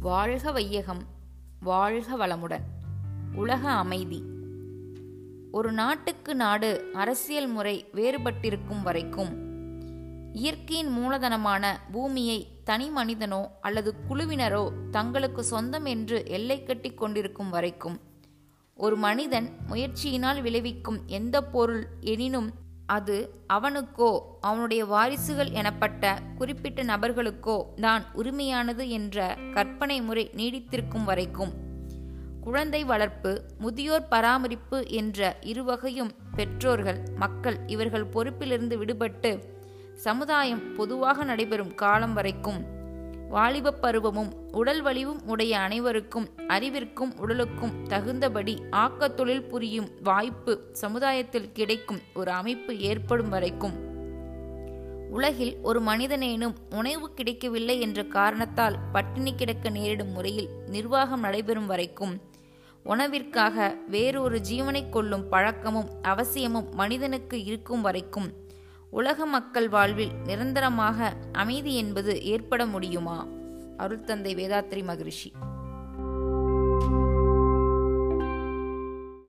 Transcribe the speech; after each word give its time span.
வாழ்க 0.00 0.52
வையகம் 0.52 1.02
வாழ்க 1.60 2.26
வளமுடன். 2.26 2.62
உலக 3.34 3.70
அமைதி. 3.70 4.22
ஒரு 5.50 5.72
நாட்டுக்கு 5.72 6.34
நாடு 6.34 6.90
அரசியல் 6.94 7.46
முறை 7.46 7.88
வேறுபட்டிருக்கும் 7.94 8.82
வரைக்கும் 8.82 9.48
இயற்கையின் 10.32 10.98
மூலதனமான 10.98 11.66
பூமியை 11.92 12.48
தனி 12.64 12.90
மனிதனோ 12.90 13.58
அல்லது 13.60 13.94
குழுவினரோ 14.08 14.72
தங்களுக்கு 14.90 15.44
சொந்தம் 15.44 15.84
என்று 15.84 16.26
எல்லை 16.26 16.62
கட்டி 16.62 16.90
கொண்டிருக்கும் 16.90 17.50
வரைக்கும் 17.50 18.00
ஒரு 18.74 18.96
மனிதன் 18.96 19.48
முயற்சியினால் 19.70 20.42
விளைவிக்கும் 20.42 21.00
எந்த 21.06 21.44
பொருள் 21.44 21.86
எனினும் 22.00 22.50
அது 22.90 23.16
அவனுக்கோ 23.46 24.38
அவனுடைய 24.40 24.84
வாரிசுகள் 24.84 25.50
எனப்பட்ட 25.50 26.18
குறிப்பிட்ட 26.36 26.82
நபர்களுக்கோ 26.82 27.56
தான் 27.80 28.04
உரிமையானது 28.14 28.88
என்ற 28.88 29.36
கற்பனை 29.54 30.02
முறை 30.02 30.30
நீடித்திருக்கும் 30.36 31.04
வரைக்கும். 31.04 31.52
குழந்தை 32.40 32.84
வளர்ப்பு 32.84 33.42
முதியோர் 33.58 34.08
பராமரிப்பு 34.08 34.78
என்ற 34.88 35.36
இருவகையும் 35.42 36.10
பெற்றோர்கள் 36.36 37.00
மக்கள் 37.16 37.58
இவர்கள் 37.66 38.10
பொறுப்பிலிருந்து 38.14 38.76
விடுபட்டு 38.76 39.44
சமுதாயம் 39.96 40.74
பொதுவாக 40.74 41.24
நடைபெறும் 41.24 41.74
காலம் 41.74 42.14
வரைக்கும் 42.14 42.79
வாலிபப் 43.30 43.80
பருவமும் 43.80 44.32
உடல் 44.52 44.82
வலிவும் 44.82 45.26
உடைய 45.26 45.58
அனைவருக்கும் 45.58 46.28
அறிவிற்கும் 46.48 47.16
உடலுக்கும் 47.16 47.86
தகுந்தபடி 47.88 48.58
ஆக்கத்தொழில் 48.70 49.48
புரியும் 49.48 49.88
வாய்ப்பு 50.02 50.68
சமுதாயத்தில் 50.72 51.52
கிடைக்கும் 51.52 52.00
ஒரு 52.14 52.30
அமைப்பு 52.30 52.78
ஏற்படும் 52.78 53.28
வரைக்கும். 53.28 53.88
உலகில் 55.10 55.56
ஒரு 55.62 55.80
மனிதனேனும் 55.80 56.54
உணவு 56.70 57.14
கிடைக்கவில்லை 57.14 57.80
என்ற 57.80 58.04
காரணத்தால் 58.04 58.78
பட்டினி 58.92 59.34
கிடக்க 59.34 59.68
நேரிடும் 59.68 60.12
முறையில் 60.12 60.48
நிர்வாகம் 60.66 61.20
நடைபெறும் 61.20 61.66
வரைக்கும். 61.66 62.20
உணவிற்காக 62.84 63.76
வேறொரு 63.88 64.40
ஜீவனை 64.50 64.88
கொள்ளும் 64.88 65.28
பழக்கமும் 65.28 65.88
அவசியமும் 66.02 66.74
மனிதனுக்கு 66.74 67.44
இருக்கும் 67.44 67.80
வரைக்கும். 67.80 68.48
உலக 68.90 69.26
மக்கள் 69.26 69.68
வாழ்வில் 69.68 70.12
நிரந்தரமாக 70.24 71.14
அமைதி 71.32 71.76
என்பது 71.76 72.22
ஏற்பட 72.22 72.66
முடியுமா? 72.66 73.26
அருள்தந்தை 73.78 74.34
வேதாத்ரி 74.34 74.84
மகரிஷி. 74.84 75.32